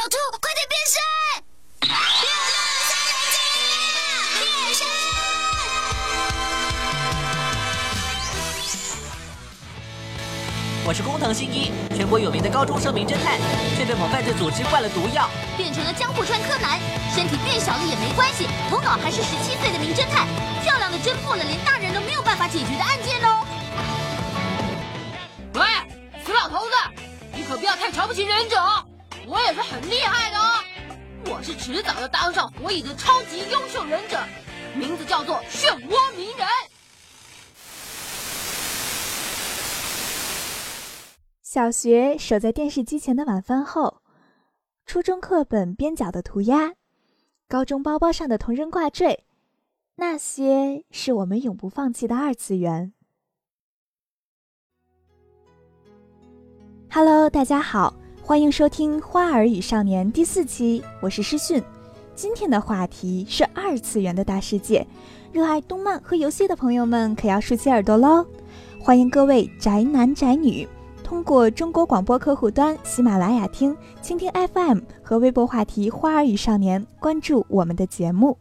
[0.00, 0.96] 小兔，快点变身！
[1.82, 1.92] 变
[4.72, 4.88] 身！
[10.86, 13.38] 我是工藤新一，全国有名的高中生名侦探，
[13.76, 15.28] 却被某犯罪组织灌了毒药，
[15.58, 16.80] 变成了江户川柯南，
[17.14, 20.26] 身体变小了也没关系，头脑还是十七岁的名侦探，
[20.64, 23.44] 漂亮的侦破了连大人都没有办法解决的案件哦。
[25.56, 25.60] 喂，
[26.24, 26.72] 死老头子，
[27.34, 28.56] 你可不要太瞧不起忍者，
[29.26, 34.18] 我也是很厉害的哦，我是迟早要当上火影的超级优秀忍者，
[34.74, 36.46] 名字叫做漩涡鸣人。
[41.42, 44.02] 小学守在电视机前的晚饭后，
[44.86, 46.74] 初中课本边角的涂鸦，
[47.48, 49.24] 高中包包上的同人挂坠，
[49.96, 52.92] 那些是我们永不放弃的二次元。
[56.92, 57.94] Hello，大家好，
[58.30, 61.60] 欢迎收听《花儿与少年》第四期，我是诗训。
[62.14, 64.86] 今天的话题是二次元的大世界，
[65.32, 68.24] 热爱动漫和游戏的朋友们可要竖起耳朵喽！
[68.78, 70.64] 欢迎各位宅男宅女。
[71.02, 78.38] 通过中国广播客户端、喜马拉雅听、蜻蜓 FM 和微博话题“花儿与少年”关注我们的节目。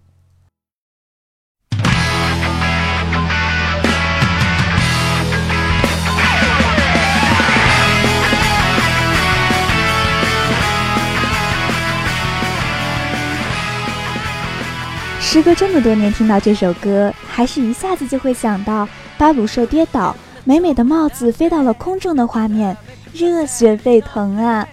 [15.32, 20.16] 时隔这么多年，听到这首歌，还是一下子就会想到巴鲁兽跌倒。
[20.44, 22.76] 美美的帽子飞到了空中的画面，
[23.14, 24.68] 热血沸腾啊！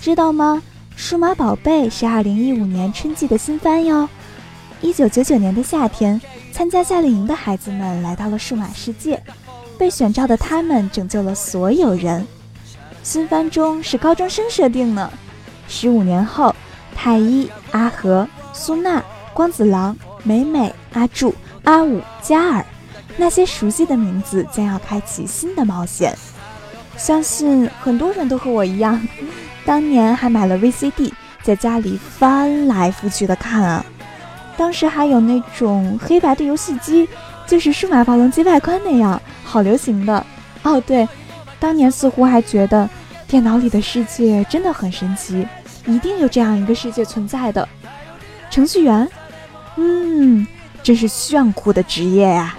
[0.00, 0.60] 知道吗？
[1.00, 4.08] 《数码宝贝》是二零一五年春季的新番哟。
[4.80, 6.20] 一九九九年的夏天，
[6.50, 9.22] 参加夏令营的孩子们来到了数码世界，
[9.78, 12.26] 被选召的他们拯救了所有人。
[13.04, 15.08] 新番中是高中生设定呢。
[15.68, 16.52] 十五年后，
[16.92, 19.00] 太一、阿和、苏娜、
[19.36, 22.64] 光子郎、美美、阿柱、阿武、嘉尔。
[23.18, 26.16] 那些熟悉的名字将要开启新的冒险，
[26.96, 28.98] 相信很多人都和我一样，
[29.66, 33.84] 当年还买了 VCD，在家里翻来覆去的看啊。
[34.56, 37.06] 当时还有那种黑白的游戏机，
[37.46, 40.24] 就是数码暴龙机外观那样，好流行的。
[40.62, 41.06] 哦，对，
[41.60, 42.88] 当年似乎还觉得
[43.28, 45.46] 电脑里的世界真的很神奇，
[45.86, 47.68] 一定有这样一个世界存在的。
[48.50, 49.06] 程序员，
[49.76, 50.46] 嗯，
[50.82, 52.56] 真是炫酷的职业呀。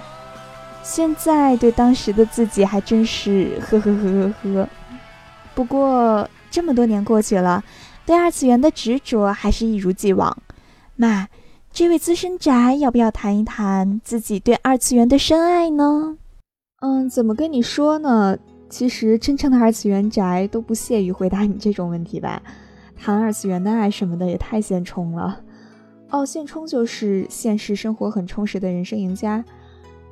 [0.82, 4.68] 现在对当时的自己还真是呵呵呵呵呵。
[5.54, 7.62] 不过这么多年过去了，
[8.06, 10.36] 对二次元的执着还是一如既往。
[10.96, 11.28] 那
[11.72, 16.16] 这位资深宅要不要谈一谈自己对二次元的深爱呢？
[16.80, 18.38] 嗯，怎么跟你说呢？
[18.70, 22.42] 其实真正的二次元宅都不屑于回答你这种问题吧。
[22.96, 25.40] 谈二次元的爱什么的也太现充了。
[26.10, 29.44] 哦，现充就是现实生活很充实的人生赢家。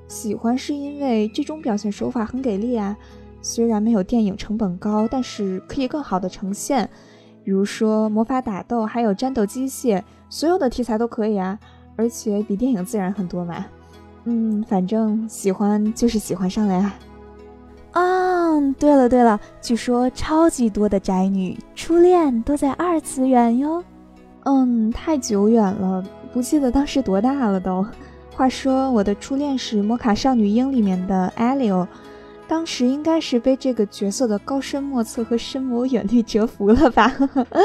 [0.09, 2.97] 喜欢是因为这种表现手法很给力啊，
[3.41, 6.89] 虽然没有电影成本高，但是可以更好的呈现。
[7.43, 11.59] 比如说魔法打斗，还有战斗机械，所有的题材都可以啊，
[11.97, 13.65] 而且比电影自然很多嘛。
[14.25, 16.95] 嗯，反正喜欢就是喜欢上了呀。
[17.93, 23.83] 嗯，对了对了，据说超级多的宅女初恋都在二次元哟。
[24.49, 27.85] 嗯，太久远了，不记得当时多大了都。
[28.33, 31.85] 话说，我的初恋是《魔卡少女樱》里面的艾利欧，
[32.47, 37.13] 当时应该是被这个角色的高深莫测和深谋远虑折服了吧？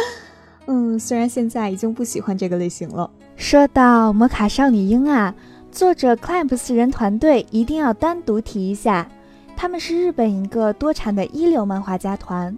[0.66, 3.08] 嗯，虽然现在已经不喜欢这个类型了。
[3.36, 5.36] 说到《魔卡少女樱》啊，
[5.72, 9.08] 作者 Clamp 四人团队一定要单独提一下，
[9.56, 12.58] 他们是日本一个多产的一流漫画家团。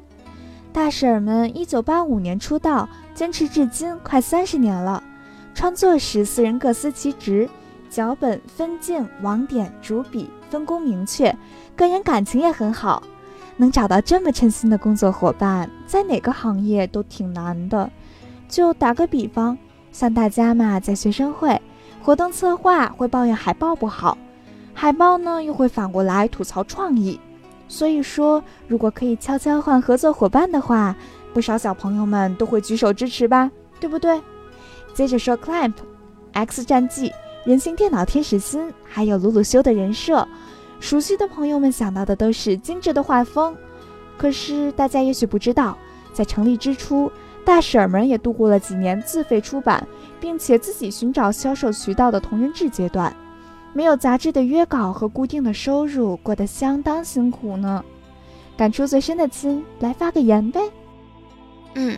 [0.73, 5.03] 大婶儿们一九八五年出道，坚持至今快三十年了。
[5.53, 7.47] 创作时，四人各司其职。
[7.91, 11.37] 脚本、分镜、网点、主笔分工明确，
[11.75, 13.03] 个人感情也很好，
[13.55, 17.87] 能找到这么称心的工作伙伴，在哪个行业都挺难的。
[18.49, 19.55] 就打个比方，
[19.91, 21.61] 像大家嘛，在学生会
[22.01, 24.17] 活动策划会抱怨海报不好，
[24.73, 27.19] 海报呢又会反过来吐槽创意。
[27.73, 30.95] 所以说，如果可以悄悄换合作伙伴的话，
[31.33, 33.49] 不少小朋友们都会举手支持吧，
[33.79, 34.21] 对不对？
[34.93, 35.73] 接着说，Clamp
[36.33, 37.11] X 战记。
[37.45, 40.27] 人形电脑天使心，还有鲁鲁修的人设，
[40.79, 43.57] 熟悉的朋友们想到的都是精致的画风。
[44.19, 45.75] 可是大家也许不知道，
[46.13, 47.11] 在成立之初，
[47.43, 49.85] 大婶儿们也度过了几年自费出版，
[50.21, 53.11] 并且自己寻找销售渠道的同人志阶段，
[53.73, 57.83] 没有杂志的约稿和固定的收入，过得相当辛苦呢。
[58.55, 60.61] 感触最深的亲，来发个言呗。
[61.73, 61.97] 嗯，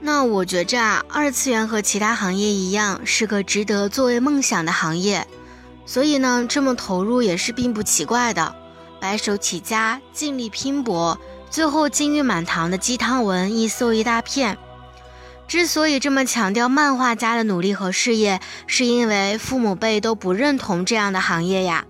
[0.00, 5.26] 那我觉着啊，二次元和其他行业一样，是个值得作为梦想的行业，
[5.84, 8.54] 所以呢，这么投入也是并不奇怪的。
[9.00, 11.18] 白手起家，尽力拼搏，
[11.50, 14.56] 最后金玉满堂的鸡汤文一搜一大片。
[15.46, 21.84] 之所以这么强调漫画家的努力和事业，是因为父母辈都不认同这样的行业呀。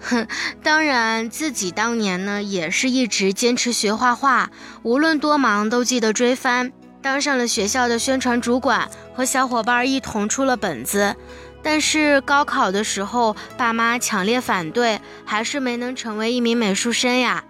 [0.00, 0.26] 哼，
[0.62, 4.50] 当然自己当年呢，也是一直坚持学画画，
[4.82, 11.16] 无论多忙都记得追番，当上了学校的宣传主管，和小伙伴一同出了本子。
[11.62, 17.42] 但是高考的时候，爸妈强烈反对，还是没能成为一名美术生呀。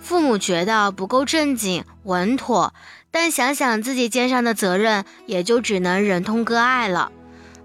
[0.00, 2.74] 父母觉得不够正经稳妥。
[3.10, 7.12] 但想想自己肩上的责任，也就只能忍痛割爱了。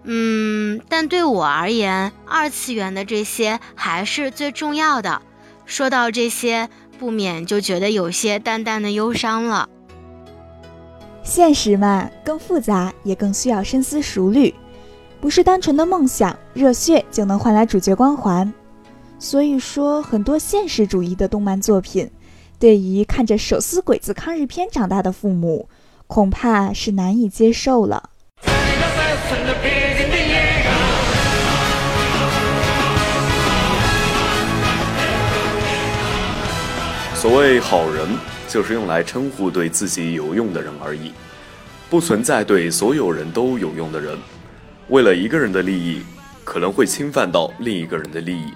[0.04, 5.22] 嗯，但对我而言，二次元的这些还是最重要的。
[5.66, 9.68] 说到这些，不免就觉得有些淡淡的忧伤了。
[11.24, 14.54] 现实嘛，更复杂，也更需要深思熟虑，
[15.20, 18.54] 不是单纯的梦想、热血就能换来主角光环。
[19.20, 22.10] 所以说，很多现实主义的动漫作品。
[22.60, 25.70] 对于看着手撕鬼子抗日片长大的父母，
[26.08, 28.10] 恐怕是难以接受了。
[37.14, 38.08] 所谓好人，
[38.48, 41.12] 就是用来称呼对自己有用的人而已，
[41.92, 44.18] 不存在对所有人都有用的人。
[44.88, 46.02] 为了一个人的利益，
[46.44, 48.52] 可能会侵犯到另一个人的利益。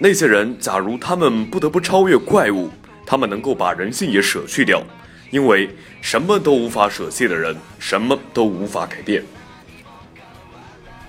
[0.00, 2.68] 那些人，假如他们不得不超越怪物。
[3.10, 4.82] 他们能够把人性也舍去掉，
[5.30, 5.70] 因为
[6.02, 9.24] 什么都无法舍弃的人，什么都无法改变。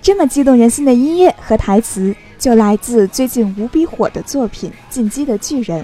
[0.01, 5.83] 这么激动人心的音乐和台词，就来自最近无比火的作品《进击的巨人》。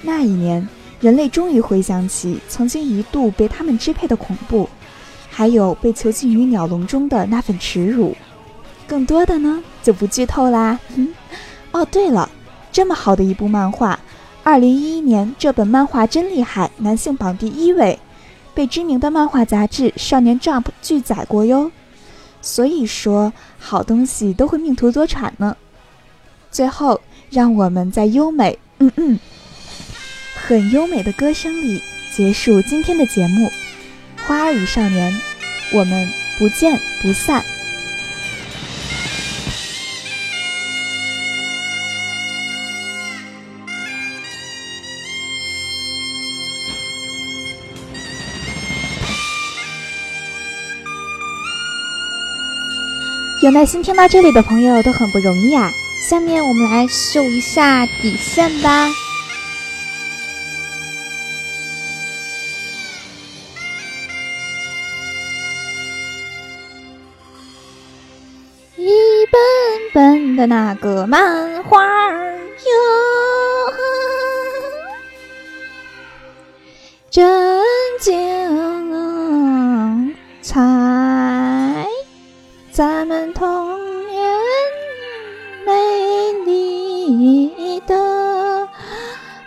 [0.00, 0.66] 那一年，
[0.98, 4.66] 人类终于回想起曾经一度被他们支配的恐怖，
[5.28, 8.16] 还有被囚禁于鸟笼中的那份耻辱。
[8.86, 10.80] 更多的呢，就不剧透啦。
[11.72, 12.30] 哦，对了，
[12.72, 14.00] 这么好的一部漫画。
[14.44, 17.98] 二零一一年，这本漫画真厉害，男性榜第一位，
[18.52, 21.72] 被知名的漫画杂志《少年 Jump》拒载过哟。
[22.42, 25.56] 所以说，好东西都会命途多舛呢。
[26.50, 27.00] 最后，
[27.30, 29.18] 让我们在优美，嗯嗯，
[30.46, 31.82] 很优美的歌声里
[32.14, 33.50] 结束今天的节目。
[34.26, 35.18] 花儿与少年，
[35.72, 36.06] 我们
[36.38, 37.42] 不见不散。
[53.44, 55.70] 有耐心听到这里的朋友都很不容易啊！
[56.08, 58.88] 下面我们来秀一下底线吧。
[68.78, 68.88] 一
[69.30, 69.38] 本
[69.92, 72.64] 本的那个漫画哟，
[77.10, 77.70] 真
[78.00, 78.63] 精
[82.74, 83.46] 咱们童
[84.08, 84.36] 年
[85.64, 85.72] 美
[86.44, 88.66] 丽的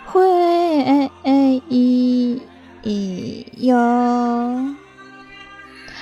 [0.06, 1.10] 回
[1.68, 2.40] 忆
[3.58, 3.76] 哟。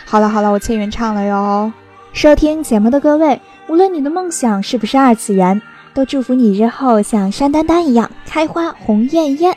[0.05, 1.73] 好了好了，我切原唱了哟。
[2.13, 5.61] 收听节目的各位，无论你的梦想是不是二次元，
[5.93, 9.56] 都祝福你日后像山丹丹一样开花红艳艳。